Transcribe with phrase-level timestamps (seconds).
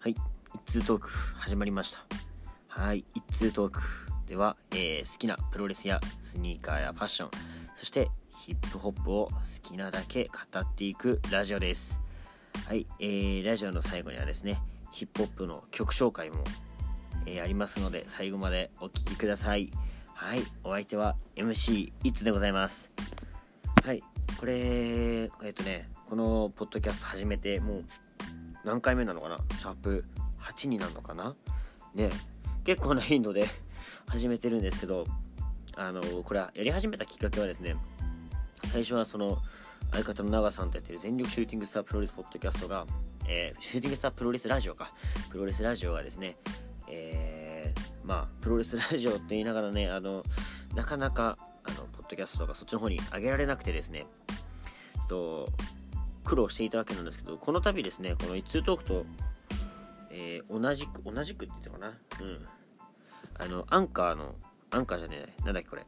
[0.00, 0.14] はい、
[0.54, 2.04] 一通トーク始まりました。
[2.68, 3.80] はい、一通トーク
[4.28, 7.30] では、えー好きなプロレスやスニーカーやファッション、
[7.74, 12.00] そしてヒップホップを好きなだけ語っていくラジオです。
[12.68, 16.44] はい、えーラジオの最後にはですね、ヒップホップの曲紹介も、
[17.26, 19.68] えーありますので、最後までお聴きください。
[20.14, 22.92] はい、お相手は MC いつでございます。
[23.84, 24.04] はい、
[24.38, 27.84] これ、えっとね、このポッドキャスト始めてもう
[28.68, 29.38] 何回目なのかな？
[29.58, 30.04] シャープ
[30.42, 31.34] 8になるのかな？
[31.94, 32.10] ね。
[32.66, 33.46] 結構な頻度で
[34.06, 35.06] 始めてるんですけど
[35.74, 37.76] あのこれはやり始めたきっかけはですね
[38.70, 39.38] 最初はその
[39.92, 42.86] 相方の長さんとやってる全力シューティングスタープロレスポッドキャストが、
[43.26, 44.92] えーシューティングスタープロレスラジオか。
[45.30, 46.36] プロレスラジオがですね
[46.88, 50.22] えーまあプロレスラジオって言いながらねあの
[50.74, 54.06] なかなかあのポッドキャストとかそっちの方に上げられなくてですね。
[54.96, 55.52] ちょっと
[56.28, 59.06] 苦労していたわけなんですけどこの度ですねこの一通トークと、
[60.10, 61.88] えー同じく同じくって言ったかな？
[62.20, 62.46] うん。
[63.40, 64.34] あのアンカーの
[64.70, 65.86] アンカーじゃねえなんだっけこれ。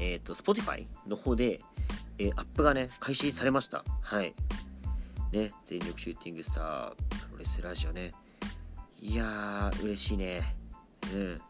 [0.00, 1.60] えっ、と Spotify の方で、
[2.18, 3.84] えーアップがね開始されました。
[4.02, 4.34] はい。
[5.30, 6.90] ね全力シューティングスター
[7.28, 8.12] プロレスラジオね。
[9.00, 10.56] いやー嬉しいね。
[11.12, 11.40] うん。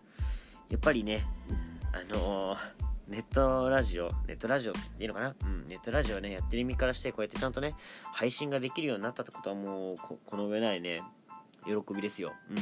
[0.68, 1.26] やっぱりね
[1.92, 2.58] あのー
[3.06, 5.34] ネットラジオ、ネットラジオっていうのかな？
[5.44, 7.74] うん、ネットラジオね、やってる身からして、こうやってちゃんとね、
[8.12, 11.02] 配信ができるようになったってことはもう、この上ないね、
[11.66, 12.32] 喜びですよ。
[12.50, 12.54] う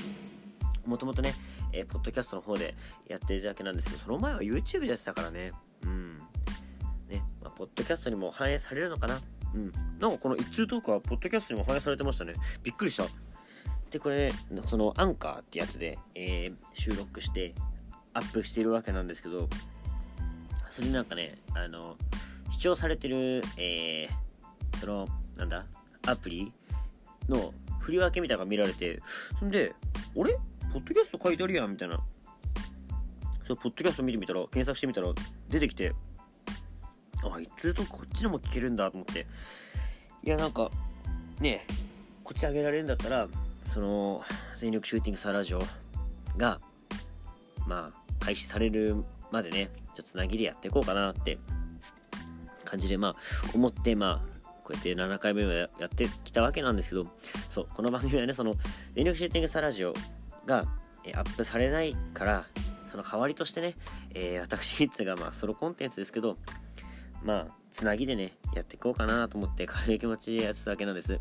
[0.89, 0.91] ん。
[0.91, 1.35] もともとね、
[1.73, 2.75] えーポッドキャストの方で
[3.07, 5.53] やってるだけなんですけど、その前は YouTube でやってたからね。
[5.85, 6.15] うん。
[7.09, 9.21] ね、まあ、ポッドキャストにも反映されるのかな？
[9.55, 9.73] うん。
[10.01, 12.35] なんかこの一通トークは、ポッドキャストにも反映されてましたね。
[12.65, 13.05] びっくりした。
[13.91, 14.33] で、これ、
[14.67, 17.55] そのアンカーってやつで、えー収録して、
[18.15, 19.49] アップしているわけなんですけど、
[20.73, 21.97] それなんかね、あの、
[22.51, 25.07] 視聴されてる、えー、その、
[25.37, 25.67] なんだ、
[26.07, 26.51] アプリ
[27.29, 29.03] の振り分けみたいなのが見られて、
[29.39, 29.75] そんで、
[30.19, 30.35] あれ？
[30.73, 32.01] ポッドキャスト書いてあるやんみたいな。
[33.47, 35.09] そう、ポッドキャスト見てみたら、検索してみたら、
[35.51, 35.93] 出てきて、
[37.23, 39.27] あ、いつとこっちのも聞けるんだと思って。
[40.25, 40.71] いや、なんか、
[41.39, 41.73] ねえ
[42.25, 43.29] こっち上げられるんだったら、
[43.67, 44.25] その、
[44.55, 45.63] 全力シューティングサラジオ
[46.39, 46.59] が、
[47.67, 51.39] まあ、開始されるまでね、ちょっとつなぎでやっていこうかなって
[52.65, 53.17] 感じで、まあ、
[53.55, 54.33] 思って、まあ、
[54.65, 57.07] こうやって7回目までやってきたわけなんですけど、
[57.51, 58.55] そう、この番組はね、その、
[58.95, 59.95] 全力シューティングサラジオ
[60.47, 60.65] が、
[61.05, 62.47] えアップされないから、
[62.91, 63.75] その代わりとしてね、
[64.15, 66.37] えー私、ヒッツが、まあ、ソロコンテンツですけど、
[67.25, 71.13] まあ、つなぎでね、やっていこうかなと思って、軽い気持ちでやってたわけなんです。
[71.13, 71.21] だ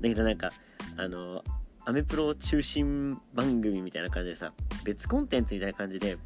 [0.00, 0.50] けどなんか、
[0.96, 1.42] あの、
[1.84, 4.52] アメプロ中心番組みたいな感じでさ、
[4.84, 6.16] 別コンテンツみたいな感じで、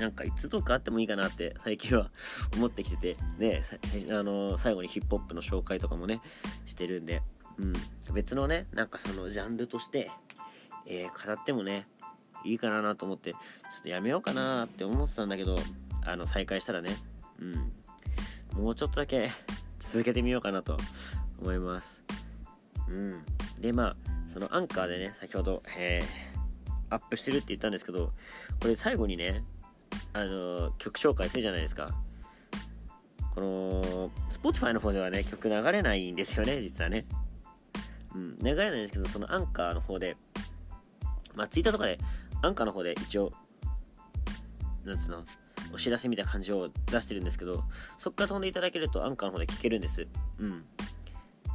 [0.00, 2.10] なんかいつとかあってもいいかなって最近は
[2.56, 3.62] 思ってきてて、ね、
[4.10, 6.20] あの最後にヒップホップの紹介とかもね、
[6.64, 7.22] してるんで、
[7.58, 7.72] うん、
[8.14, 10.10] 別のね、なんかそのジャンルとして、
[10.86, 11.86] えー語ってもね、
[12.44, 13.38] いいかなと思って、ちょ
[13.80, 15.56] っとやめようかなって思ってたんだけど、
[16.04, 16.96] あの、再開したらね、
[17.38, 19.30] うん、もうちょっとだけ
[19.78, 20.76] 続けてみようかなと
[21.40, 22.04] 思います。
[22.88, 23.24] うん。
[23.60, 23.96] で、まあ、
[24.28, 26.32] そのアンカーでね、先ほど、えー
[26.92, 28.12] アップしてるって言ったんですけど、
[28.60, 29.42] これ最後にね、
[30.14, 31.90] あの曲紹介するじゃないですか。
[33.34, 37.06] この、Spotify の方ではね、曲流れないんですよね、実はね。
[38.14, 40.16] うん、流れないんですけど、そのアンカーの方で、
[41.34, 41.98] まあ、Twitter とかで、
[42.42, 43.32] アンカーの方で一応、
[44.84, 45.24] なんつうの、
[45.72, 47.64] お知らせみたいな感じを出してるんですけど、
[47.96, 50.06] そっから飛んでいただけるとアンカーの方で聞けるんです。
[50.38, 50.64] うん。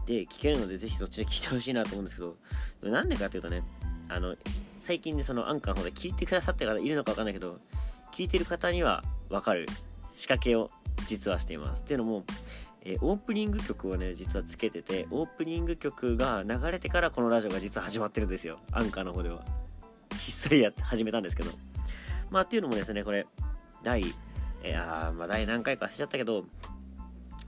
[0.08, 2.38] で、聞けるので、ぜひそっちで聞いてほしいなと思うんですけど、
[2.90, 3.62] なんでかっていうとね、
[4.10, 4.36] あの、
[4.80, 7.60] 最近でそのアンカーの方で聞いてくださってる方いるのかわかんないけど、
[8.18, 9.68] 聞いてる方にはわかる
[10.16, 10.72] 仕掛けを
[11.06, 11.84] 実はしています。
[11.84, 12.24] っていうのも、
[12.82, 18.58] えーオープニング曲をね、実はつけてて、オープニング曲が流れてからこのラジオが実は始まってるんですよ。
[18.72, 19.46] アンカーの方では。
[20.20, 21.52] ひっそりやって始めたんですけど。
[22.32, 23.28] まあっていうのもですね、これ、
[23.84, 24.04] 第、
[24.64, 26.44] えあまあ第何回か忘れちゃったけど、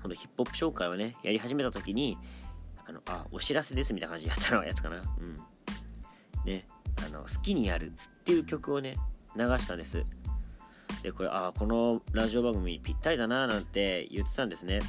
[0.04, 2.16] このヒップホップ紹介をね、やり始めた時に、
[2.86, 4.98] あの、あ、お知らせですみたいな感じでやったのやつかな。
[4.98, 5.36] うん。
[6.46, 6.68] ね、
[7.04, 8.98] あの、好きにやるっていう曲をね、
[9.36, 10.06] 流したんです。
[11.04, 14.80] で、これ、ああ、このラジオ番組ぴったりだななんて言ってたんですね。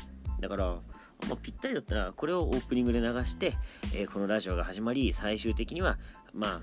[0.40, 3.54] だから、まあ、ぴったりだったら、これをオープニングで流して、
[3.94, 5.98] えーこのラジオが始まり、最終的には、
[6.32, 6.60] まあ、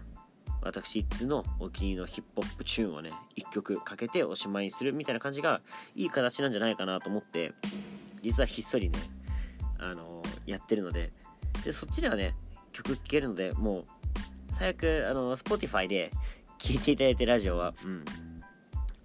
[0.62, 5.62] 私一通のお気に入りのヒップホップチューンをね、一曲かけておしまいにするみたいな感じが、
[5.96, 7.54] いい形なんじゃないかなと思って、
[8.22, 9.00] 実はひっそりね、
[9.80, 11.12] あのーやってるので
[11.64, 12.34] でそっちではね
[12.72, 13.84] 曲聴けるのでもう
[14.54, 16.12] 最悪あの Spotify で
[16.58, 18.06] 聴いていただいてラジオはうん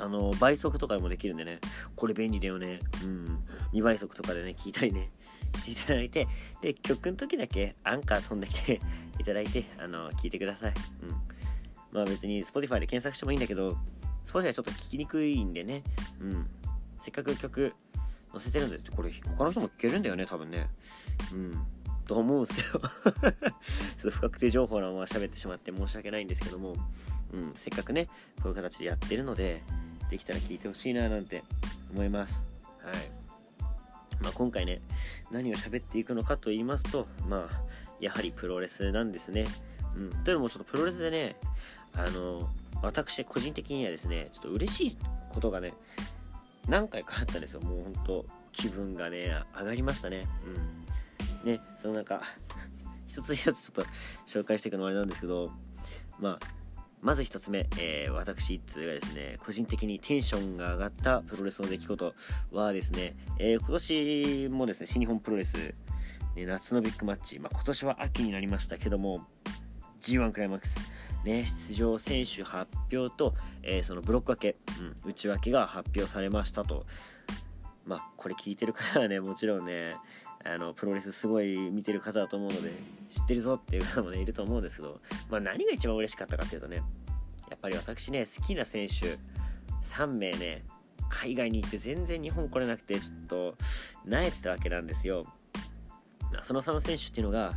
[0.02, 1.60] あの倍速とかでもできるんでね。
[1.94, 2.80] これ便利だよね。
[3.04, 3.38] うん。
[3.72, 5.12] 2倍速とかでね聞いたりね。
[5.58, 6.26] していただいて
[6.60, 8.80] で曲の時だけアンカー飛んできて
[9.20, 10.74] いただいてあの聞いてください。
[11.02, 11.10] うん。
[11.92, 13.76] まあ別に Spotify で検索してもいいんだけど
[14.26, 15.84] Spotify ちょっと聞きにくいんでね。
[16.20, 16.48] うん。
[17.00, 17.72] せっかく曲
[18.32, 20.68] 載せてるんでこれ他の人も聴けるんだよね多分ね。
[21.32, 21.64] うん。
[22.06, 22.80] と思うんですけど。
[22.82, 23.32] ちょっ
[24.02, 26.74] と不確定情報のまま喋ってしまって申し訳ないんですけども、
[27.32, 28.06] うん、せっかくね
[28.42, 29.62] こういう形でやってるので
[30.12, 31.42] できたら聞いてほしいななんて
[31.90, 32.44] 思います。
[32.84, 32.94] はい。
[34.22, 34.82] まあ、今回ね
[35.30, 37.62] 何を喋っていくのかと言いますとまあ
[37.98, 39.46] やはりプロレスなんですね。
[39.96, 40.10] うん。
[40.22, 41.36] というのもちょっとプロレスでね
[41.94, 42.50] あの
[42.82, 44.98] 私個人的にはですねちょっと嬉しい
[45.30, 45.72] ことがね
[46.68, 47.62] 何回かあったんですよ。
[47.62, 50.28] もうほんと気分がね上がりましたね。
[51.44, 51.52] うん。
[51.52, 52.20] ねその中
[53.08, 53.86] 一つ一つちょっと
[54.26, 55.50] 紹介していくのはあれなんですけど
[56.20, 56.61] まあ
[57.02, 62.14] まず1つ目、えー、私一通がですね個人的にテンションが上がったプロレスの出来事
[62.52, 65.74] はですね、えー、今年もですね新日本プロレス、
[66.36, 69.26] ね、夏のビッグマッチ、まあ、今年は秋になりましたけども
[70.00, 70.92] G1 クライマックス
[71.24, 74.56] ね、出場選手発表と、えー、そのブロック分け、
[75.04, 76.84] うん、内訳が発表されましたと。
[77.84, 79.90] まあ、これ聞いてる方はね、もちろんね、
[80.44, 82.72] あのプロレスすごい見てる方だと思うので、
[83.10, 85.00] 知ってるぞっていう方もね、いると思うんですけど、
[85.30, 86.82] まあ、何が一番嬉しかったかっていうとね、や
[87.56, 89.18] っぱり私ね、好きな選手
[89.84, 90.64] 3名ね、
[91.08, 93.54] 海外に行って全然日本来れなくて、ちょっと、
[94.06, 95.24] 萎えてたわけなんですよ。
[96.42, 97.52] その3選手っていうのが、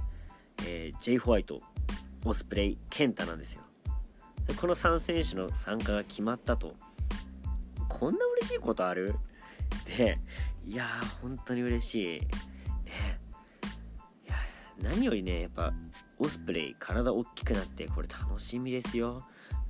[0.67, 1.61] えー、ジェイ・ホワイト、
[2.25, 3.61] オスプレイケンタなんですよ。
[4.47, 6.75] でこの3選手の参加が決まったと。
[7.87, 9.15] こんな嬉しいことある？
[9.97, 10.19] で
[10.65, 12.21] いやー本当に嬉しい。
[14.81, 15.73] 何よりねやっぱ
[16.19, 19.23] オスプレイ体大きくなってこれ楽しみですよ。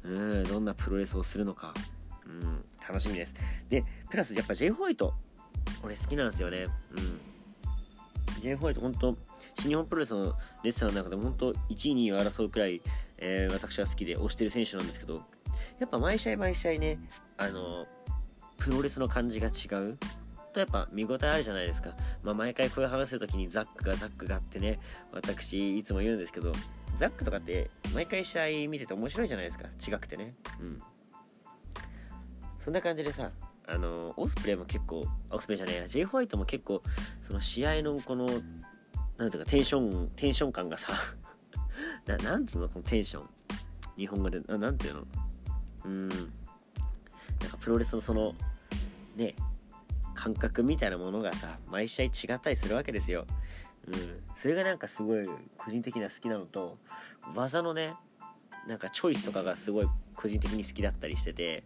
[0.03, 1.73] うんどんなプロレスをするのか。
[2.25, 3.33] うん楽しみです。
[3.69, 5.13] でプラスやっぱ J ホワイト
[5.83, 6.67] 俺好きなんですよね。
[6.91, 8.41] うん。
[8.41, 9.17] J ホワイト本当
[9.59, 12.81] 新日本プロレスのレッスラーの中でも本当1位2位を争うくらい、
[13.17, 15.21] えー、私は好きで推してる選手なんですけど
[15.79, 16.99] やっぱ毎試合毎試合ね
[17.37, 17.85] あの
[18.57, 19.97] プロレスの感じが違う。
[20.55, 21.91] とやっぱ見応えあるじゃないですか、
[22.23, 24.79] まあ、毎回こういう話する時にザックがザックがってね
[25.11, 26.53] 私いつも言うんですけど
[26.95, 29.65] ザックとかって毎回試合見てて面白いじゃないですか。
[29.85, 30.33] 違くてね。
[30.61, 30.81] うん。
[32.63, 33.31] そんな感じでさ
[33.67, 36.81] あのオスプレイも結構オスプレイじゃねえや J ホワイトも結構
[37.21, 38.25] その試合のこの
[39.17, 40.93] なんていうかテンションテンション感がさ
[42.07, 43.29] ななんつうのこのテンション。
[43.97, 45.07] 日本語でななんていうの？
[45.83, 46.07] うん。
[46.07, 46.19] なん
[47.49, 48.33] かプロレスのその
[49.17, 49.35] ね
[50.25, 53.27] 感覚みたいなものがさ毎試合違ったりするわけですよ、
[53.87, 53.93] うん、
[54.35, 55.23] それがなんかすごい
[55.55, 56.79] 個人的には好きなのと
[57.35, 57.93] 技のね
[58.67, 61.63] なんかチョイスとかがすごい個人的に好きだったりしてて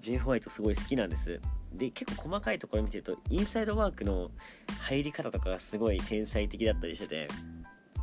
[0.00, 1.40] J ホワイトすごい好きなんです。
[1.72, 4.30] で結構細かいところ見てるとインサイドワークの
[4.80, 7.28] 入り方とかがすごい天才的だったりしてて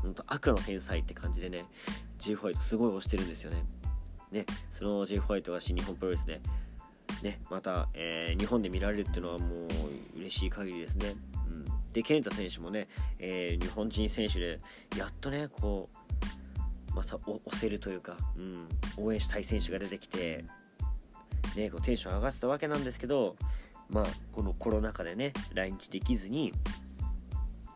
[0.01, 1.66] ほんと悪の天才って感じでね
[2.18, 3.63] J ホワイトすごい推してるんですよね。
[4.31, 6.42] ねその J ホワイトが新日本プロレスでね
[7.21, 11.15] ねまた、えー、日本で見られるっていうのはもう嬉しい限りですね、
[11.47, 12.88] うん、で健太選手もね、
[13.19, 14.59] えー、日本人選手で
[14.97, 15.89] やっとねこ
[16.91, 18.67] うまた押せるというか、うん、
[18.97, 20.45] 応援したい選手が出てきて
[21.55, 23.35] ね、こうテンション上がってたわけなんですけど、
[23.89, 26.53] まあ、このコロナ禍でね、来日できずに、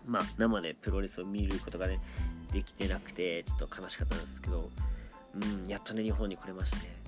[0.06, 2.00] まあ、生でプロレスを見ることがね、
[2.52, 4.70] できてなくて、ちょっと悲しかったんですけど、
[5.36, 7.07] うん、やっとね、日本に来れましたね。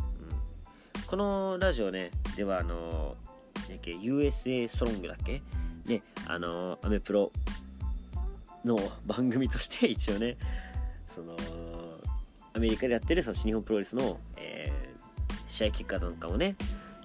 [1.10, 3.16] このラジオね、では、あの、
[3.68, 5.42] ね、USA ストロングだっけ？
[5.88, 7.32] ね、あの、アメプロ
[8.64, 10.38] の番組として 一応ね、
[11.08, 11.36] その、
[12.54, 14.72] アメリカでやってるその新日本プロレスのえ、
[15.48, 16.56] 試合結果なんかもね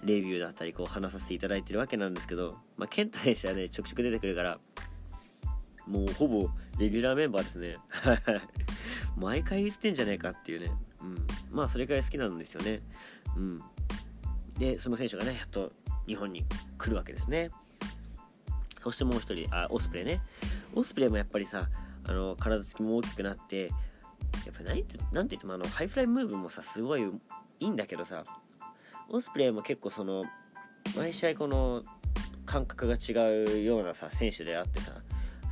[0.03, 4.59] レビューだったりこう話させていただいてるわけなんですけど、まあ、健太選手はねちょくちょく出てくるから
[5.87, 7.77] もうほぼレギュラーメンバーですね。
[9.17, 12.83] 毎回言ってんじゃねえかっていうね、うん、まあそれくらい好きなんですよね、
[13.37, 13.61] うん、
[14.59, 15.73] でその選手がねやっと
[16.07, 16.45] 日本に
[16.79, 17.51] 来るわけですね。
[18.83, 20.21] そしてもう一人あオスプレイね。
[20.75, 21.69] オスプレイもやっぱりさ
[22.05, 23.71] あの体つきも大きくなって
[24.45, 27.07] やっぱ何て何て言ってもあのハイフライムーブもさすごいい
[27.61, 28.23] いんだけどさ
[29.09, 30.25] オスプレイも結構その
[30.97, 31.83] 毎試合この
[32.45, 34.93] 感覚が違うようなさ選手であってさ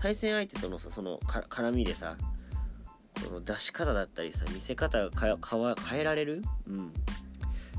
[0.01, 2.17] 対戦相手とのさその絡みでさ
[3.25, 6.93] この出し方だったりさ見せ方が変えられる、うん、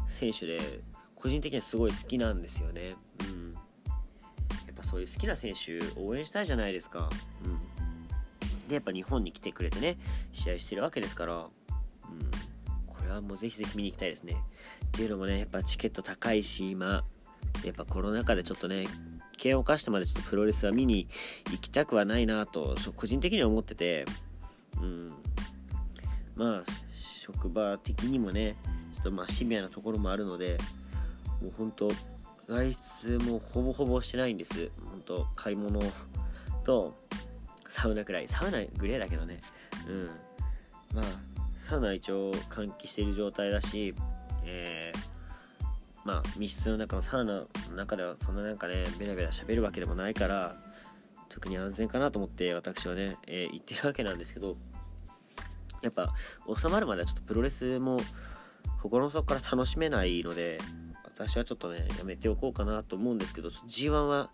[0.09, 0.59] 選手で
[1.23, 3.59] 個人的にはすごい好きなんですよね、うん、や
[4.73, 7.09] っぱそういう好きな選手応援したいじゃないですか、
[7.45, 9.97] うん、でやっぱ日本に来てくれてね
[10.33, 11.49] 試合してるわけですから、うん、
[12.85, 14.35] これはもうぜひぜひ見に行きたいですね。
[14.85, 17.03] っていうのもね、やっぱチケット高いし、今、
[17.63, 18.85] やっぱコロナ禍でちょっとね
[19.31, 21.07] 危、険を冒してまでちょっとプロレスは見に
[21.51, 24.05] 行きたくはないなと個人的には思ってて。
[24.81, 25.13] うん。
[26.35, 26.63] まあ
[26.97, 28.57] 職場的にもね
[28.93, 30.57] ちょっとまあシビアなところもあるので
[31.43, 31.89] もう本当
[32.47, 34.71] 外出もほぼほぼしてないんです。
[34.89, 35.79] 本当買い物
[36.63, 36.95] と
[37.67, 38.27] サウナくらい。
[38.27, 39.39] サウナぐらいだけどね。
[39.88, 40.09] うん。
[40.95, 43.95] まあサウナ一応換気している状態だし
[44.45, 45.67] えー、
[46.03, 50.57] まあ密室の中のサウナの中ではそんななんかねベラベラ喋るわけでもないから
[51.29, 54.57] 特に安全かなと思って私はね、えー、言ってるわけなんですけど
[55.81, 56.13] やっぱ
[56.53, 57.97] 収まるまではちょっとプロレスも
[58.81, 60.57] 心の底から楽しめないので
[61.15, 64.29] 私はちょっとねやめておこうかなと思うんですけど G1 は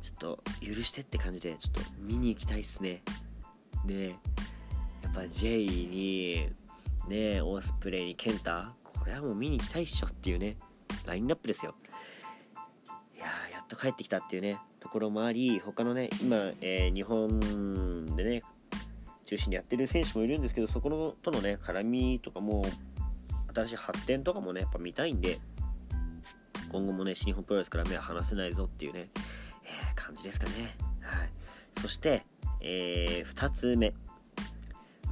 [0.00, 3.02] ちょっと許してって感じでちょっと見に行きたいっすね。
[3.86, 4.16] で
[5.02, 6.48] やっぱ J に
[7.08, 10.56] ねオースプレイにケンタこれはもう見に行きたいっしょっていうね
[11.06, 11.74] ラインナップですよ。
[13.14, 18.42] いややっと帰ってきたっていうねところもあり他のね今、えー、日本でね
[19.26, 22.64] 中心でやってる選手もいるんですけどそこのとのね絡みとかも
[23.54, 25.38] 新しい発展とかもねやっぱ見たいんで
[26.70, 29.08] 今後もね新日本プロレスから目は離せないぞっていうね、
[29.64, 30.76] えー、感じですかね。
[31.00, 31.30] はい。
[31.80, 32.24] そして、
[32.60, 33.94] えー、2つ目。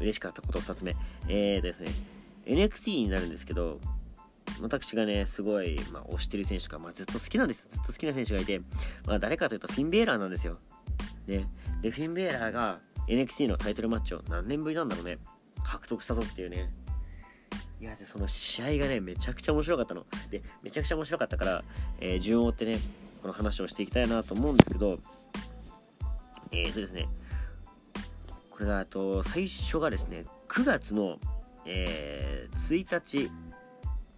[0.00, 0.96] 嬉しかったこと2つ目。
[1.28, 1.90] えーとですね
[2.46, 3.80] NXT になるんですけど
[4.60, 8.60] 私がね、すごい、まあ、推してる選手が、まあ、ずっと好きなんですずっと好きな選手がいて、
[9.06, 10.58] まあ、誰かというとフィン・ベーラーなんですよ。
[11.26, 11.46] ね。
[11.82, 15.18] で、フィン・ベーラーが、NXT のタイトルマッチを何年ぶりなんだろうね。
[15.62, 16.72] 獲得したぞっていうね。
[17.80, 20.06] いやでその試合がねめちゃくちゃ面白かったの。
[20.30, 21.64] でめちゃくちゃ面白かったから、
[22.00, 22.78] えー、順を追ってね
[23.22, 24.98] この話をしていきたいなと思うんですけど
[26.52, 27.08] えーとですね。
[28.50, 31.18] これがと最初がですね9月の、
[31.66, 33.30] えー、1日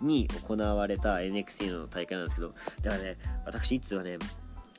[0.00, 4.18] に行われた NXT の大会なんですけどだからね私いつはね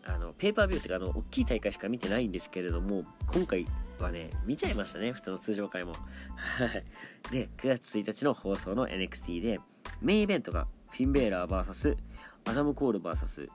[0.05, 3.67] あのペーパービューっていうかあの大きい大会しか見てないんですけれども今回
[4.03, 5.93] はね、見ちゃいましたね、普通の通常回も。
[6.35, 6.85] はい。
[7.31, 9.59] で、9月1日の放送の NXT で、
[10.01, 11.97] メインイベントがフィンベーラー VS
[12.45, 13.47] アダム・コール VS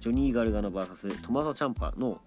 [0.00, 2.20] ジョニー・ガルガノ VS トマソ・チャンパの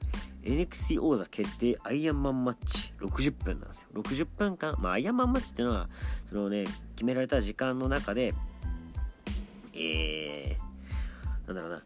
[0.43, 3.89] NXT 王座決定アイアンマンマッチ60分なんですよ。
[3.95, 5.89] 60分間、まあアイアンマンマッチっていうのは、
[6.27, 6.65] そのね、
[6.95, 8.33] 決められた時間の中で、
[9.73, 11.83] えー、なんだろうな、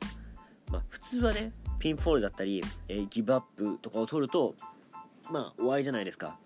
[0.71, 4.55] まあ普通はね、ピンフォールだったり、えー、ギブアップとかを取ると、
[5.31, 6.37] まあ終わりじゃないですか。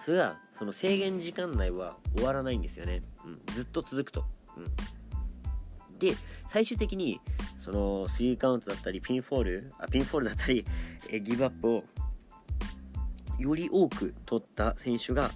[0.00, 4.24] それがその制限時間内は終わらないんですよね、うん、ずっと続くと、
[4.56, 4.60] う
[5.94, 6.14] ん、で
[6.50, 7.20] 最終的に
[7.56, 10.64] その3カウントだったりピンフォールあピンフォールだったり
[11.08, 11.84] えギブアップを
[13.38, 15.30] より多く取った選手が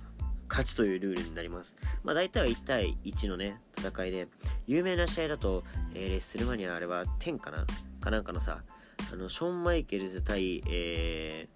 [0.49, 1.77] 勝ちというルールになります。
[2.05, 4.29] まあ大体は1対1のね、戦いで、
[4.67, 7.67] 有名な試合だと、えー、レッスルマニアあれは10かな？
[8.01, 8.63] かなんかのさ、
[9.13, 11.49] あの、ショーン・マイケルズ対、え、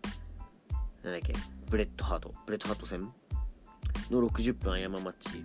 [1.03, 1.33] なんだっけ、
[1.69, 3.13] ブレットハート、ブレットハート戦
[4.11, 5.45] の60分アヤママッチ。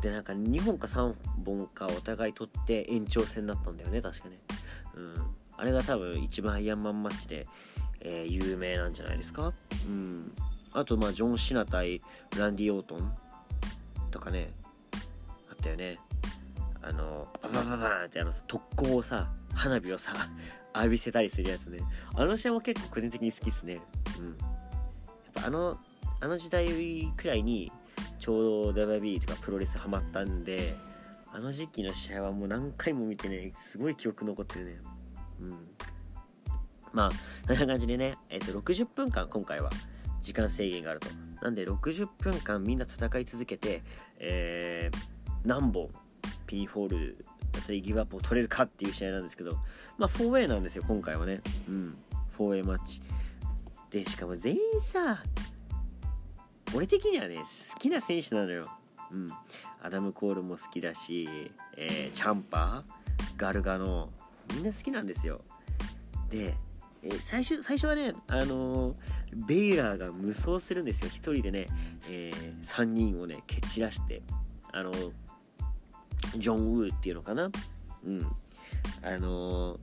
[0.00, 4.38] で、なんか2本か3本かお互い取って延長戦だったんだよね、確かね。
[4.94, 5.14] うん。
[5.56, 7.46] あれが多分一番アイアンマンマッチで、
[8.00, 9.52] えー、有名なんじゃないですか？
[9.86, 10.32] うん。
[10.72, 12.00] あと、まあ、ジョン・シナ対
[12.38, 13.14] ランディ・オートン
[14.10, 14.52] とかね、
[15.50, 15.98] あったよね。
[16.80, 20.12] あの、ババババーンってあの特攻をさ、花火をさ、
[20.74, 21.80] 浴びせたりするやつね。
[22.14, 23.80] あの試合も結構個人的に好きっすね。
[24.18, 24.36] うん。
[25.44, 25.78] あの
[26.20, 26.68] あの時代
[27.16, 27.72] くらいに
[28.18, 30.76] ちょうど WB とかプロレスハマったんで
[31.32, 34.78] あの時期の試合はもう何回も見てねすごい記憶残ってるね。
[35.40, 35.50] うん。
[36.92, 37.10] まあ
[37.46, 39.70] そんな感じでね、えっ、と60分間今回は
[40.20, 41.08] 時間制限があると。
[41.42, 43.82] なんで60分間みんな戦い続けて、
[44.18, 45.88] えー、何本
[46.46, 49.58] ピンフォールだったりギブアップを取れるかっていう試合なんですけど
[49.98, 51.40] まあ 4way なんですよ今回はね。
[51.68, 51.96] うん。
[52.38, 53.02] 4way マッチ。
[53.92, 55.22] でしかも全員さ
[56.74, 58.64] 俺的にはね好きな選手なのよ。
[59.10, 59.26] うん。
[59.82, 61.28] アダム・コールも好きだし、
[61.76, 64.08] えー、チャンパーガルガノ
[64.54, 65.42] みんな好きなんですよ。
[66.30, 66.54] で、
[67.02, 68.94] えー、最初最初はねあのー、
[69.46, 71.10] ベイラーが無双するんですよ。
[71.10, 71.66] 1人でね、
[72.08, 74.22] えー、3人をね蹴散らして。
[74.74, 74.90] あの
[76.38, 77.50] ジョン・ウーっていうのかな。
[78.06, 78.26] うん。
[79.02, 79.78] あの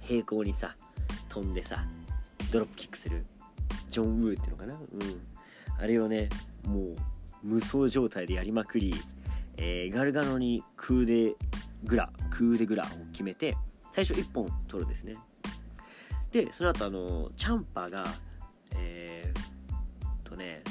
[0.00, 0.76] 平行にさ
[1.30, 1.86] 飛んでさ
[2.52, 3.24] ドロップキックする。
[3.96, 4.74] ジョン・ウーっていうのかな？
[4.74, 4.80] うん。
[5.78, 6.28] あれをね
[6.66, 6.96] もう
[7.42, 8.94] 無双状態でやりまくり、
[9.56, 11.34] えー、ガルガノにクーデ
[11.84, 13.56] グラクーデグラを決めて
[13.92, 15.16] 最初1本取るですね。
[16.30, 18.04] でその後あのチャンパが
[18.74, 20.62] えー、とね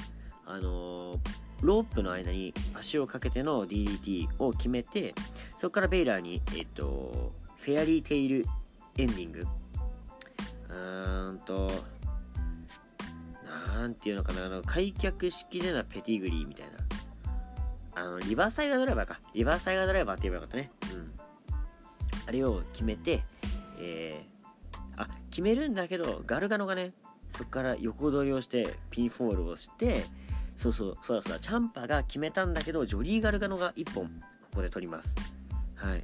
[0.45, 1.19] あの
[1.61, 5.15] ロープの間に足をかけての DDT を決めて
[5.57, 8.45] そこからベイラーにえっ、とフェアリーテイル
[8.99, 9.47] エンディング。
[10.69, 11.71] うーんと
[13.75, 16.73] なんていうのかなあの開脚式でなペディグリーみたいな。
[17.97, 19.19] あのリバースタイガードライバーか。
[19.33, 20.71] リバースタイガードライバーって言えばよかったね。
[20.93, 21.13] うん。
[22.27, 23.23] あれを決めて
[23.79, 26.93] えー、あ決めるんだけどガルガノがね
[27.37, 30.05] そこから横取りをしてピンフォールをして
[30.57, 31.39] そうそうそうだそうだ。
[31.39, 34.11] チャンパが決めたんだけどジョリー・ガルガノが1本こ
[34.55, 35.15] こで取ります。
[35.75, 36.03] はい。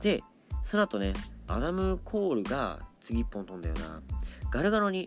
[0.00, 0.22] で
[0.64, 1.12] その後ね
[1.46, 4.00] アダム・コールが次1本飛んだよな。
[4.50, 5.06] ガルガノに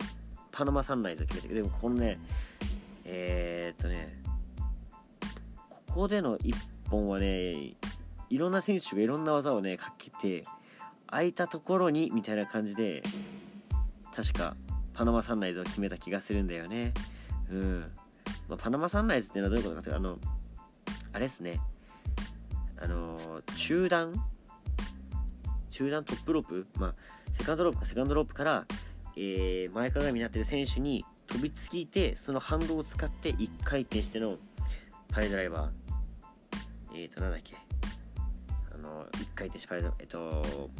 [0.56, 2.18] パナマサンライズを決めてでもこのね
[3.04, 4.16] えー、っとね
[5.68, 6.54] ここでの1
[6.88, 7.74] 本はね
[8.30, 10.44] いろんな選手がいろんな技をねかけて
[11.08, 13.02] 空いたところにみたいな感じで
[14.14, 14.56] 確か
[14.94, 16.94] パナマサンライズを決めた気がするんだよね。
[17.50, 17.92] うん、
[18.48, 20.18] まあ、パナマサンライズっていうのはどういうことかというとあの
[21.12, 21.60] あれっすね。
[22.78, 24.14] あの中段？
[25.68, 26.66] 中段トップロープ？
[26.78, 26.94] まあ
[27.34, 28.64] セカンドロープかセカンドロープから、
[29.16, 34.36] えー、前かがみになってる選手に飛びついてその反動を使って1回転しての
[35.08, 35.70] パイドライバー
[36.94, 37.56] えっ、ー、となんだっけ
[38.74, 40.70] あの1回転してパイドラえっ、ー、と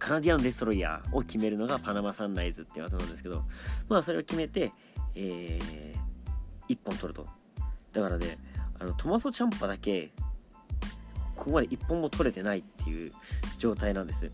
[0.00, 3.44] カナディアンデストロイヤーを決めるのがパナマサンライズって技なんですけど、
[3.88, 4.72] まあそれを決めて、
[5.14, 7.26] えー、1本取ると。
[7.92, 8.38] だからね、
[8.80, 10.10] あのトマソ・チャンパだけ、
[11.36, 13.12] ここまで1本も取れてないっていう
[13.58, 14.32] 状態なんです。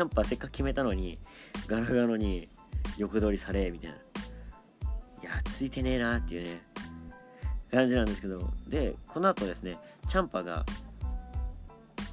[0.00, 1.18] チャンパせっかく決めたのに、
[1.66, 2.48] ガラガラに
[2.96, 3.96] 横取りされ、みたいな。
[3.96, 4.00] い
[5.22, 6.62] や、ついてねえなっていうね、
[7.70, 9.76] 感じなんですけど、で、この後ですね、
[10.08, 10.64] チャンパが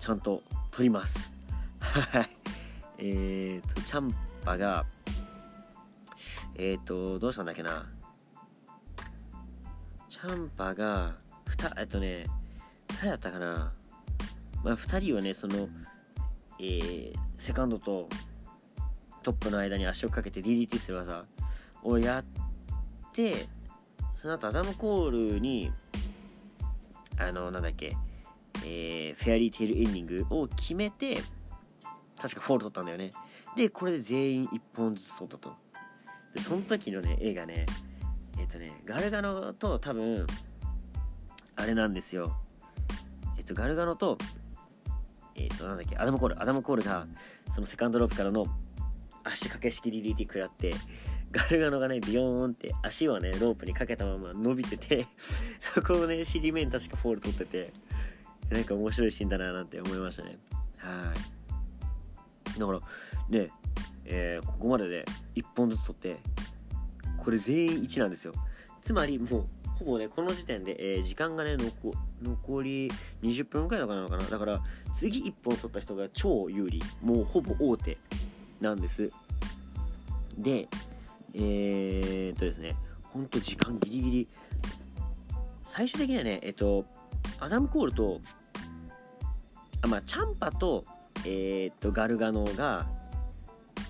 [0.01, 1.31] ちゃんと取ります。
[1.79, 2.29] はい。
[2.97, 4.13] えっ、ー、と、チャン
[4.43, 4.85] パが、
[6.55, 7.89] えっ、ー、と、どうしたんだっけな。
[10.09, 11.15] チャンパが、
[11.47, 12.25] ふた、えっとね、
[12.97, 13.71] 誰だったかな。
[14.61, 15.69] まあ、2人はね、その、
[16.59, 18.09] えー、セカンドと
[19.23, 21.25] トップの間に足をかけて DDT する技
[21.83, 22.25] をやっ
[23.11, 23.47] て、
[24.13, 25.71] その後アダム・コールに、
[27.17, 27.95] あの、なんだっけ、
[28.65, 31.21] えー、フェアリーテールエンディングを決めて、
[32.19, 33.11] 確かフォール取ったんだよね。
[33.55, 35.53] でこれで全員1本ずつ取ったと。
[36.33, 37.65] でその時のね絵がね
[38.39, 40.27] えっ、とねガルガノと多分
[41.55, 42.35] あれなんですよ。
[43.37, 44.17] えっ、とガルガノと
[45.37, 47.07] えっ、となんだっけアダム・コールアダム・コールが
[47.53, 48.45] そのセカンドロープからの
[49.23, 50.73] 足掛け式 DDT 食らって
[51.31, 55.07] ガルガノがねビヨーンって足をねロープにかけたまま伸びてて
[55.59, 57.73] そこをね尻目に確かフォール取ってて
[58.49, 60.37] なんか面白いシーンだななんて思いましたね。
[60.77, 61.13] は
[62.55, 62.59] い。
[62.59, 62.79] だから
[63.29, 63.49] ね、
[64.05, 66.17] えー、ここまでで1本ずつ取って
[67.17, 68.33] これ全員1なんですよ。
[68.81, 69.47] つまりもう
[69.79, 71.55] ほぼねこの時点で、えー、時間がね
[72.21, 72.89] 残り
[73.21, 74.23] 20分くらいのかなのかな。
[74.23, 74.61] だから
[74.95, 76.81] 次1本取った人が超有利。
[77.01, 77.97] もうほぼ大手
[78.59, 79.11] なんです。
[80.37, 80.67] で
[81.33, 84.27] えー、っとですねほんと時間ギリギリ。
[85.61, 86.85] 最終的にはねえっと
[87.39, 88.19] アダム・コールと
[89.81, 90.85] あまあチャンパと
[91.25, 92.87] えー、っとガルガノが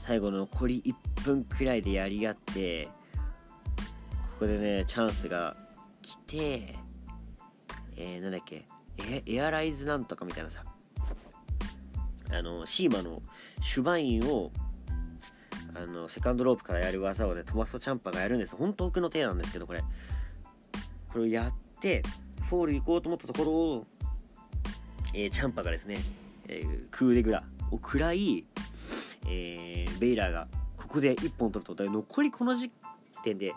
[0.02, 0.82] 最後の残り
[1.16, 2.90] 1分くらいでやり合って
[4.40, 5.56] ここでねチャンスが
[6.08, 6.76] 来て
[7.98, 8.66] えー、なんだっけ？
[9.00, 10.64] エエアライズなんとかみたいなさ。
[12.32, 13.22] あのシーマの
[13.62, 14.52] シュバインを
[15.76, 18.56] あのセカンドロープからやる技をねトマス・チャンパがやるんです。
[18.56, 19.84] 本当奥の手なんですけどこれ。
[21.10, 22.04] これをやって
[22.44, 23.88] フォール行こうと思ったところを、
[25.14, 25.98] えー、チャンパがですね
[26.48, 28.46] えー、クーデグラを食らい、
[29.28, 31.92] えー、ベイラーがここで1本取ると。
[31.92, 32.72] 残りこの時
[33.24, 33.54] 点で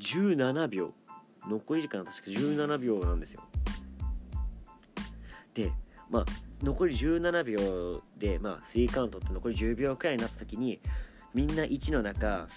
[0.00, 0.92] 17秒。
[1.48, 3.42] 残り時間は確か17秒なんですよ。
[5.54, 5.72] で
[6.10, 6.24] まあ
[6.62, 10.80] 残り17秒でまあ3カウントって残り10秒くらいになった時に
[11.32, 12.48] みんな1の中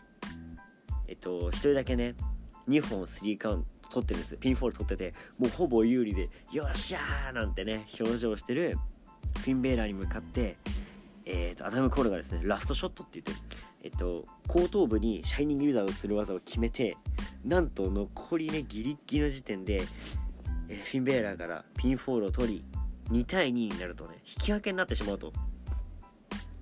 [1.07, 2.15] えっと1人だけね
[2.67, 4.37] 2本3カウント取ってるんです。
[4.37, 8.77] ピンフォール取っててもうほぼ有利でよっしゃーなんてね表情してる
[9.39, 10.57] フィン・ベイラーに向かって、
[11.25, 13.43] えーと、アダム・コールがですねラストショットって言って、
[13.83, 16.97] えっと、後頭部にシャイニングウィザードをする技を決めて
[17.47, 19.81] なんと残りねギリギリの時点で、
[20.67, 22.65] えー、フィン・ベイラーからピンフォールを取り
[23.09, 25.33] 2対2になるとね引き分けになってしまうと。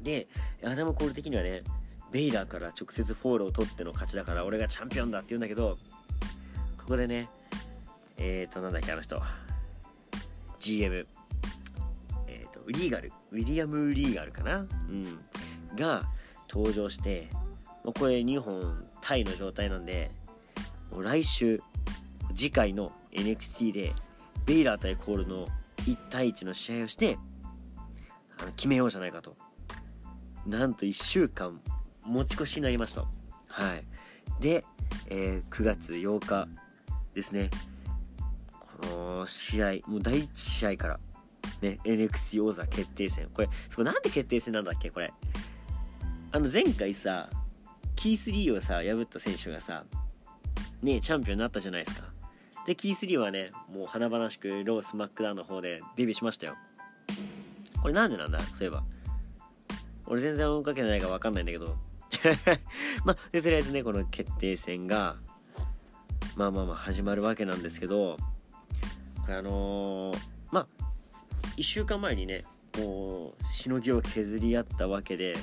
[0.01, 0.27] で
[0.63, 1.63] アダム・コール的にはね
[2.11, 5.77] ベイラーから直接フォールを取っての勝ちだから俺がチャンピオンだって言うんだけど
[6.77, 7.29] ここでね
[8.17, 9.21] えっ、ー、となんだっけあの人。
[10.59, 11.07] GM
[12.67, 13.11] リーガル。
[13.31, 14.59] ウィリアム・リーガルかな？
[14.59, 15.19] うん。
[15.75, 16.03] が
[16.49, 17.27] 登場して
[17.83, 20.09] これ2本タイの状態なんで
[21.01, 21.61] 来週
[22.35, 23.93] 次回の NXT で
[24.45, 27.17] ベイラー対コールの1対1の試合をして
[28.39, 29.35] あの決めようじゃないかと。
[30.45, 31.59] なんと1週間
[32.03, 33.01] 持ち越しになりました。
[33.47, 33.83] はい。
[34.39, 34.63] で、
[35.07, 36.47] えー、9月8日
[37.13, 37.49] ですね。
[38.81, 40.99] この試合もう第1試合から
[41.61, 43.29] ね NXT 王座決定戦。
[43.33, 45.13] これそこなんで決定戦なんだっけこれ。
[46.31, 47.29] あの前回さ
[47.95, 49.85] キース・リーをさ破った選手がさ
[50.85, 52.07] ねチャンピオンになったじゃないですか。
[52.65, 56.55] でキース・リーはねもう華々しくロースマックダウンの方でデビューしましたよ。
[57.81, 58.39] これなんでなんだ？
[58.39, 58.83] そういえば。
[60.07, 61.75] 俺全然追いかけてないか分かんないんだけど。
[63.03, 65.15] まあでとりあえずねこの決定戦が
[66.35, 68.17] まあまあまあ始まるわけなんですけど
[69.25, 70.17] これあのー、
[70.51, 70.67] まあ
[71.57, 72.45] 1週間前にね
[72.77, 75.35] もうしのぎを削り合ったわけで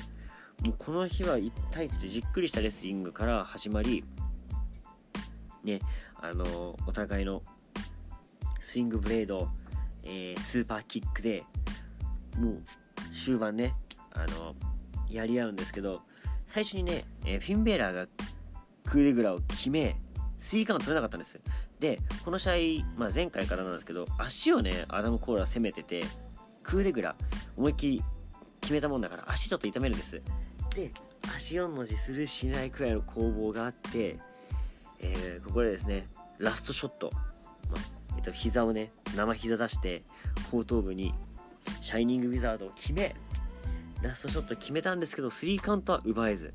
[0.65, 4.03] もうこの日は1対1でじっくりしたレスリングから始まり
[5.63, 5.79] ね
[6.21, 7.41] あのお互いの
[8.59, 9.49] スリングブレイド、
[10.03, 11.43] えー、スーパーキックで
[12.37, 12.61] もう
[13.13, 13.73] 終盤ね
[14.11, 14.55] あの
[15.09, 16.01] やり合うんですけど
[16.47, 18.07] 最初にね、えー、フィンベイラーが
[18.85, 19.97] クーデグラを決め
[20.37, 21.39] スイカが取れなかったんです。
[21.79, 26.03] でこの試合、まあ、前回からなんですけど足をねアダム・コールが攻めてて
[26.63, 27.15] クーデグラ
[27.57, 28.03] 思いっきり
[28.61, 30.21] 決めたもんだから足ちょっと痛めるんです。
[30.75, 30.91] で
[31.35, 34.19] 足4の字するしないくらいの攻防があって、
[34.99, 36.07] えー、ここでですね
[36.39, 37.81] ラストショット、まあ
[38.17, 40.03] えっと、膝をね生膝出して
[40.51, 41.13] 後頭部に
[41.81, 43.15] シャイニングウィザードを決め
[44.01, 46.53] ラストショット決めたんですけどスリーカウントは奪えず。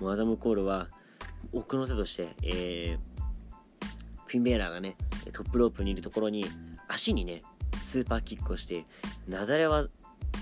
[0.00, 0.88] もうアダム・コールは
[1.52, 3.24] 奥の手として、えー、
[4.26, 4.96] フィンベイラーがね
[5.32, 6.46] トップロープにいるところに
[6.88, 7.42] 足にね
[7.84, 8.86] スーパーキックをして
[9.28, 9.86] なだれは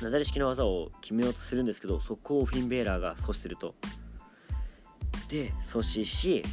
[0.01, 3.75] なだれ式の技を決めようとするんですけどそこをフィンベイラーが阻止すると。
[5.33, 6.45] で阻止し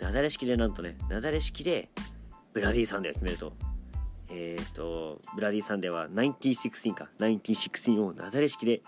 [0.00, 1.90] なだれ式でなんとねなだれ式で
[2.54, 3.52] ブラディサンデーを決めると。
[4.30, 7.08] えっ、ー、とブラディサンデーは1916か。
[7.18, 8.82] 1916をなだれ式で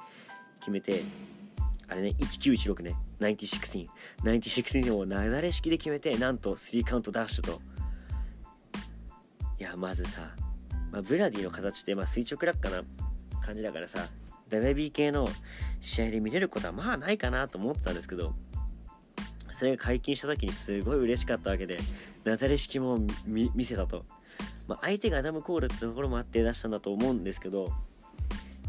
[0.60, 1.02] 決めて
[1.86, 3.88] あれね1916ね1916
[4.24, 7.60] 1916をなだれ式で決めてなんと3カウントダッシュと。
[9.58, 10.34] いやまずさ、
[10.90, 12.82] まあ、ブラディの形ってまあ垂直落下な
[13.42, 14.08] 感じだからさ
[14.48, 15.28] WB 系の
[15.80, 18.34] 試合で見れることはまあないかなと思ってたんですけど
[19.56, 21.78] それが解禁した時にすごい嬉しかったわけで
[22.24, 24.04] ナタレ式も見せたと、
[24.68, 27.72] まあ、相手がアダム・コールってところもあって出したんだと思うんですけど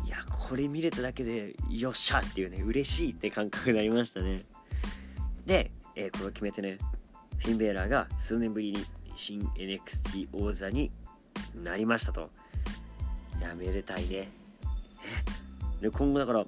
[0.06, 4.46] いやこれ見れただけでよっしゃっていうね嬉しいって感覚になりましたね。
[5.46, 6.78] で、えー、これを決めてね
[7.40, 10.92] フィンベーラーが数年ぶりに新 NXT 王座に
[11.54, 12.30] なりましたと。
[13.42, 14.30] やめでたいね。
[15.82, 16.46] で今後だから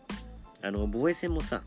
[0.61, 1.61] あの防衛戦もさ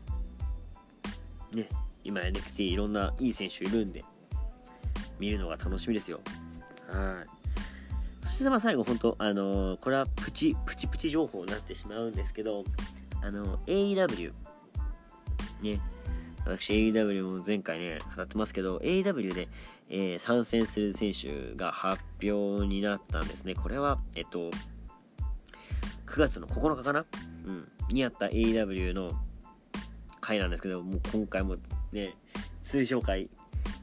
[1.53, 1.67] ね
[2.03, 4.03] 今 NXT いろんないい選手いるんで
[5.19, 6.19] 見るのが楽しみですよ。
[6.87, 8.25] はい。
[8.25, 12.63] そしてまあ最後本当あのー、これはプチプチプチ情報になってしまうんですけど
[13.21, 14.31] あの AEW
[15.61, 15.79] ね。
[16.45, 19.47] 私 AEW も前回ね語ってますけど AEW で、
[19.89, 23.55] えー、参戦する選手が発表になったんですね。
[23.55, 24.51] これはえっと
[26.07, 27.05] 9月の9日かな？
[27.45, 29.11] うん、にあった AEW の
[30.19, 31.55] 回なんですけど、もう今回も
[31.93, 32.15] ね、
[32.63, 33.29] 通常回、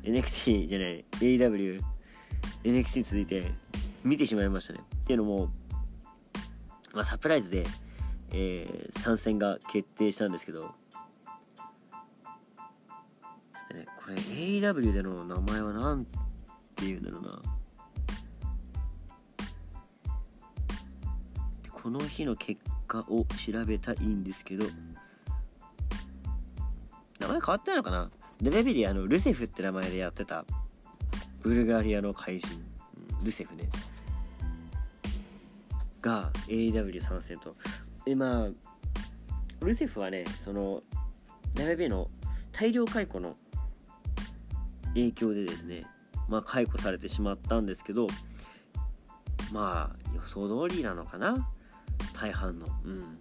[0.02, 3.52] NXT じゃない、AWNXT 続いて
[4.02, 4.80] 見てしまいましたね。
[5.04, 5.48] っていうのも、
[6.92, 7.64] まあ、サプライズで、
[8.32, 10.70] えー、参戦が決定したんですけどちょっ
[13.68, 16.18] と、ね、これ AW での名前は何て
[16.86, 17.40] 言うんだろうな。
[21.70, 24.66] この日の結かを調べたいんですけど
[27.20, 28.10] 名前変わってないのかな？
[28.40, 30.44] デベビであのルセフって名前でやってた。
[31.42, 32.48] ブルガリアの怪人、
[33.22, 33.68] ルセフね。
[36.02, 37.54] が AEW 参戦と。
[38.04, 38.48] でまあ
[39.64, 40.82] ルセフはねその
[41.54, 42.08] WB の
[42.52, 43.36] 大量解雇の
[44.94, 45.84] 影響でですね
[46.28, 48.06] まあ解雇されてしまったんですけど
[49.52, 51.46] まあ予想通りなのかな？
[52.14, 52.66] 大半の。
[52.84, 53.18] うん。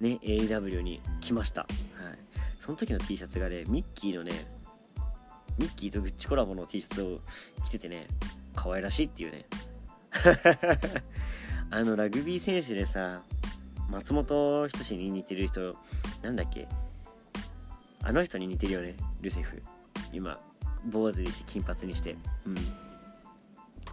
[0.00, 1.68] ね AEW に来ました、はい、
[2.58, 4.32] その時の T シャツがねミッキーのね
[5.58, 7.20] ミッキーとグッチコラボの T シャツを
[7.64, 8.06] 着ててね
[8.54, 9.46] 可愛らしいっていうね。
[11.70, 13.22] あのラグビー選手でさ
[13.90, 15.76] 松本人志に似てる人
[16.22, 16.66] なんだっけ
[18.02, 19.62] あの人に似てるよねルセフ。
[20.12, 20.40] 今
[20.86, 22.16] 坊主にして金髪にして。
[22.46, 22.54] うん。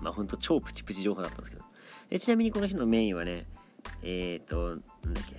[0.01, 1.63] まあほんと超プチプチ情報だったんですけど。
[2.09, 3.45] えちなみにこの日のメインはね
[4.01, 5.35] えっ、ー、と、なんだっけ。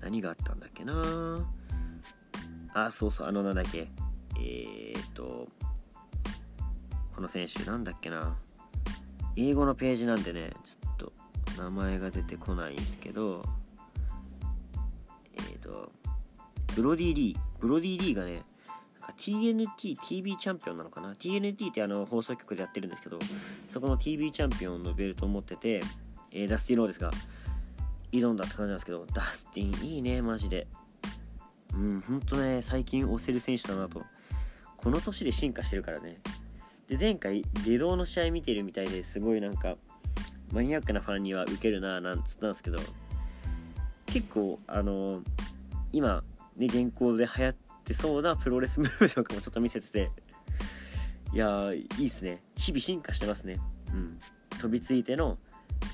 [0.00, 1.46] 何があったんだっけな
[2.74, 3.88] あ、そうそう、あの、なんだっけ。
[4.40, 5.48] えっ、と、
[7.14, 8.36] この選手、なんだっけな。
[9.36, 11.12] 英語のページなんでね、ちょっと
[11.58, 13.42] 名前が出てこないんですけど、
[15.34, 15.92] えー、と
[16.74, 18.42] ブロディ・リーブロディ・リーがね
[19.16, 23.18] TNT-TV チャンピオンなのかな ?TNT ってあの放送局でやってるんですけど
[23.68, 25.82] そこの TV チャンピオンのベルトを持ってて、
[26.30, 27.10] えー、ダスティン・ローデスが
[28.12, 30.66] 挑んだって感じなんですけどダスティンいいねマジで
[31.74, 34.02] うんほんとね最近推せる選手だなと。
[34.76, 36.18] この年で進化してるからね。
[36.88, 39.76] で前回外道の試合見てるみたいですごいなんか
[40.52, 42.78] マニアックなファンにはウケるななんつったんですけど
[44.06, 45.22] 結構あのー、
[45.92, 46.22] 今
[46.56, 50.10] ね現行で流行ってそうなプロレスムーブとかもちょっと見せてて
[51.32, 52.42] いやいいっすね。
[52.56, 53.58] 日々進化してますね。
[53.94, 54.18] うん。
[54.60, 55.38] 飛びついての、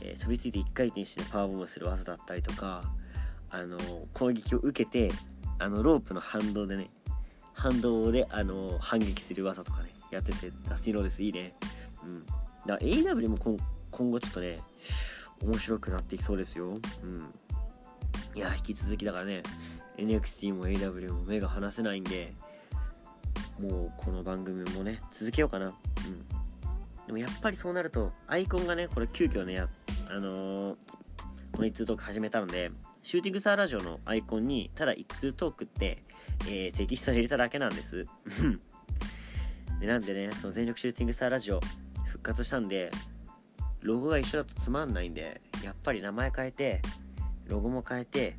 [0.03, 2.83] えー、飛びついて1回転してパワーボムする技だったりとか
[3.51, 5.15] あのー、攻撃を受けて
[5.59, 6.91] あのロープの反動でね
[7.53, 11.55] 反動であの反撃する技とかねやっててダスティン・ローデスいいね。
[12.05, 12.25] うん。
[12.25, 13.37] だから AW も
[13.91, 14.61] 今後ちょっとね
[15.43, 16.79] 面白くなっていきそうですよ。
[17.03, 17.35] うん。
[18.35, 19.43] いや引き続きだからね
[19.97, 22.33] NXT も AW も目が離せないんで
[23.61, 25.67] もうこの番組もね続けようかな。
[25.67, 25.75] うん。
[27.07, 29.69] でもやっぱりそうなるとアイコンがねこれ急遽ねあ
[30.15, 30.77] のー、
[31.53, 32.71] この一通トーク始めたので
[33.09, 36.03] シューティングスターラジオのアイコンにただ一通トークって、
[36.47, 38.05] えー、テキストを入れただけなんです。
[39.81, 41.61] でなんでねその全力シューティングスターラジオ
[42.05, 42.91] 復活したんで
[43.81, 46.83] ロゴが一緒だとつまんないんでやっぱり名前変えて
[47.47, 48.37] ロゴも変えて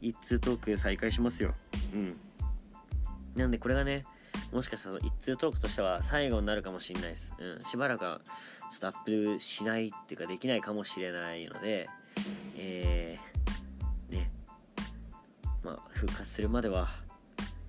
[0.00, 1.52] 一通トーク再開しますよ。
[1.92, 2.16] うん。
[3.34, 4.06] なんでこれがね
[4.52, 8.20] もしかしたら一通トークとしては最後になるかもしれないです、うん、しばらくは
[8.70, 11.88] ちょっとアップしないっていうかできないかもしれないので
[12.56, 13.35] えー、
[15.66, 16.88] まあ復活するまでは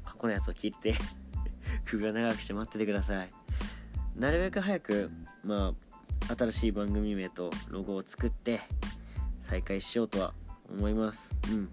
[0.05, 0.93] 過去のやつを聞いて
[1.85, 3.29] 首を長くして待っててください。
[4.15, 5.09] なるべく早く
[5.43, 5.73] ま
[6.29, 8.61] あ新しい番組名とロゴを作って
[9.43, 10.33] 再開しようとは
[10.69, 11.35] 思います。
[11.49, 11.69] うん。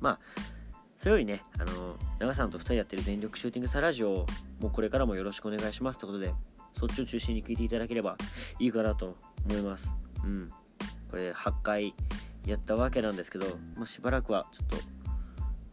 [0.00, 0.20] まあ
[0.96, 4.26] それよりねあの長さんと2人やってる全力シューティングサラジオを
[4.60, 6.32] もうこれからもよろしくお願いしますってことで
[6.72, 8.16] そっちを中心に聞いていただければ
[8.58, 9.92] いいかなと思います。
[10.24, 10.48] うん。
[11.10, 11.94] これ8回
[12.46, 13.46] やったわけなんですけど、
[13.76, 14.76] まあ、しばらくはちょっと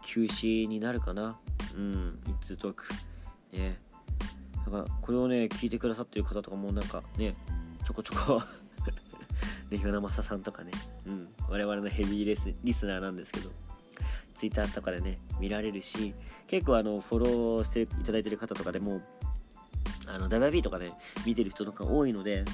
[0.08, 1.38] 休止になるかな。
[1.76, 2.86] うん一通トーク
[3.52, 3.78] ね。
[4.66, 7.36] なんかこれをね聞いてくださってる方とかもなんかね
[7.86, 8.42] ちょこちょこ
[9.70, 10.72] ね、与那正さんとかね、
[11.06, 13.50] うん、我々のヘビーレスリスナーなんですけど、
[14.38, 16.14] Twitter とかでね、見られるし、
[16.48, 19.02] 結構あの、フォローしていただいてる方とかでも、
[20.08, 20.94] あの、WB とかね、
[21.26, 22.46] 見てる人とか多いので、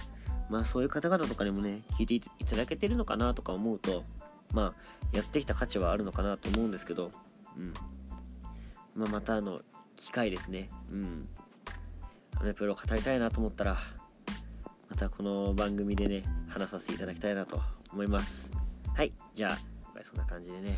[0.50, 4.04] まあそういう方々とかにもね、聞いていただけてるのかなとか思うと、
[4.52, 7.12] まあ、やってきた価値はあるのかなと思うんですけど、
[7.58, 7.74] うん。
[8.96, 9.62] まあ、またあの、
[9.96, 10.70] 機会ですね。
[10.92, 11.28] うん。
[12.40, 13.78] アメプロ語りたいなと思ったら、
[14.90, 17.60] またこの番組でね話させていただきたいなと
[17.92, 18.52] 思います。
[18.96, 19.12] はい。
[19.34, 20.78] じゃあ今回そんな感じでね。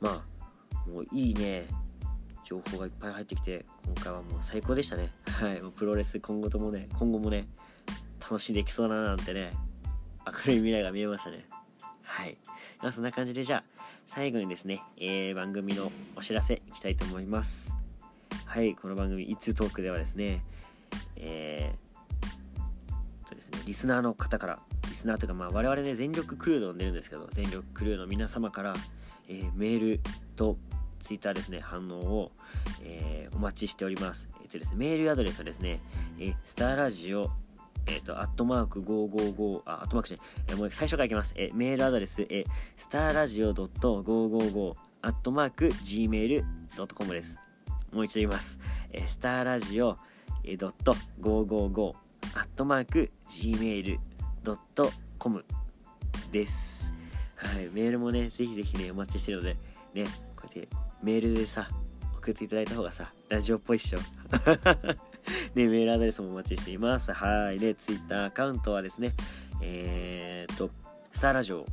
[0.00, 1.66] まあもういいね。
[2.44, 5.12] 情報がいっぱい入ってきて今回はもう最高でしたね。
[5.26, 5.60] はい。
[5.60, 7.46] もうプロレス今後ともね今後もね
[8.22, 9.52] 楽しんでいきそうだななんてね
[10.24, 11.44] 明るい未来が見えましたね。
[12.02, 12.38] はい。
[12.90, 13.77] そんな感じでじゃあ
[14.08, 17.74] 最後にですね、えー、番組のお知らせいきたいと思います。
[18.46, 20.42] はいこの番組「いつトーク」ではですね
[21.16, 28.74] えーですねリスナーの方からリスナーというかまあ我々ね全力クルーで呼んでるんですけど全力クルーの皆様から、
[29.28, 30.00] えー、メール
[30.36, 30.56] と
[31.02, 32.32] ツイッターですね反応を、
[32.82, 34.30] えー、お待ちしております。
[34.42, 35.80] えっとですねメールアドレスはですね、
[36.18, 37.30] えー、スターラジオ
[37.86, 41.32] えっ、ー、と、アットマーク555、あ、アットマークじゃない、えー、もう最初からいきます。
[41.36, 47.38] えー、メールアドレス、えー、スターラジオ555、アットマーク gmail.com です。
[47.92, 48.58] もう一度言います。
[48.92, 49.96] えー、スターラジオ、
[50.44, 50.72] えー、
[51.20, 51.92] 555、
[52.34, 53.98] アットマーク gmail.com
[56.32, 56.92] です。
[57.36, 59.56] はい、メールもね、ぜひぜひね、お待ちしてるので、
[59.94, 60.04] ね、
[60.36, 61.68] こうやってメールでさ、
[62.16, 63.98] 送っていただいた方がさ、ラジオっぽいっしょ。
[65.54, 67.12] ね、メールアドレスもお待ちしています。
[67.12, 67.58] はい。
[67.58, 69.14] で、ツイッターアカウントはですね、
[69.62, 70.70] えー、っと、
[71.12, 71.66] スターラジオ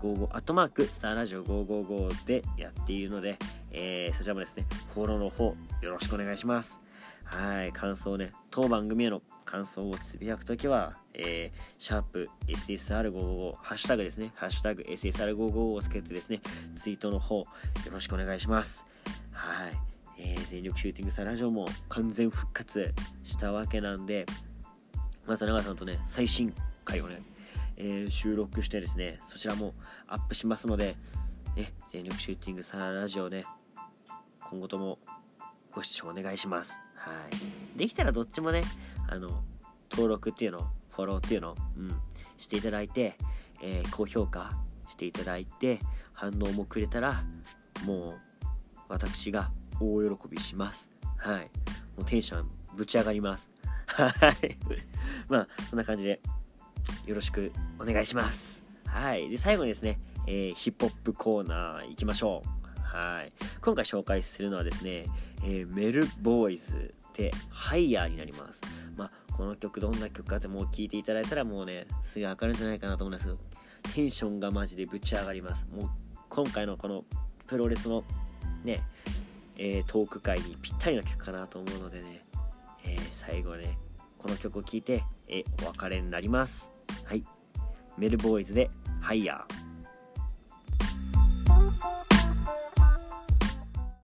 [0.00, 3.38] 55、アットマーク、スターラジオ555でやっているので、
[3.70, 6.80] えー、そちらもですね、フォローの方、よろしくお願いします。
[7.24, 16.40] はい、感想ね、当番組への感想をつぶやくときは、えー、シャープ SSR555、ハッシュタグですね、ハッシュタグ SSR555 をつけてですね、
[16.76, 17.46] ツイートの方、よ
[17.92, 18.86] ろしくお願いします。
[19.32, 19.87] はい。
[20.18, 24.26] えー、全力シューティングサラジオも完全復活したわけなんで、
[25.26, 26.52] また長さんとね、最新
[26.84, 27.22] 回をね、
[27.76, 29.74] えー、収録してですね、そちらも
[30.06, 30.96] アップしますので、
[31.56, 33.44] ね、全力シューティングサラジオね、
[34.50, 34.98] 今後とも
[35.72, 36.78] ご視聴お願いします。
[36.94, 37.12] は
[37.76, 37.78] い。
[37.78, 38.62] できたらどっちもね、
[39.08, 39.42] あの
[39.90, 41.92] 登録っていうのフォローっていうの、うん、
[42.36, 43.16] していただいて、
[43.62, 44.50] えー、高評価
[44.88, 45.78] していただいて
[46.12, 47.22] 反応もくれたら
[47.84, 48.14] もう
[48.88, 50.88] 私が大喜びします。
[51.16, 51.50] はい。
[51.96, 53.48] もうテンションぶち上がります。
[53.86, 54.08] は
[54.42, 54.56] い。
[55.28, 56.20] まあそんな感じで
[57.06, 58.62] よろしくお願いします。
[58.86, 59.28] はい。
[59.28, 62.80] で最後にですね、えー、ヒップホップコーナー行きましょう。
[62.80, 63.32] はい。
[63.60, 65.06] 今回紹介するのはですね、
[65.42, 68.60] えー、メルボーイズでハイヤーになります。
[68.96, 73.38] まあこの曲どんな曲かってもう聴いていただいたらもうねすぐ分かるんじゃないかなと思うんですけど
[73.94, 75.66] テンションがマジでぶち上がります。
[75.72, 75.90] もう
[76.28, 77.04] 今回のこの
[77.46, 78.04] プロレスの
[78.64, 78.82] ね、
[79.58, 82.24] えー、トーク会にぴったりな曲かなと思うのでね、
[82.84, 83.76] えー、最後ね
[84.18, 86.70] この曲を聴いて、えー、お別れになります。
[87.04, 87.24] はい。
[87.96, 89.67] メルボーイズでハイヤー。